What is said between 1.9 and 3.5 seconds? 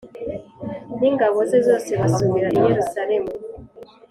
basubira i Yerusalemu